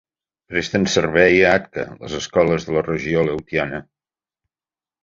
[0.53, 3.85] Presten servei a Atka les escoles de la regió aleutiana.